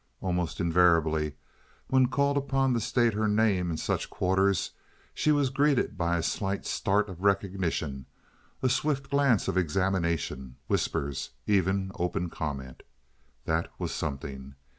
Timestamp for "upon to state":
2.35-3.13